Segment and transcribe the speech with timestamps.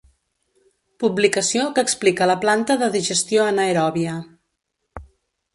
[1.03, 4.19] Publicació que explica la planta de digestió anaeròbia.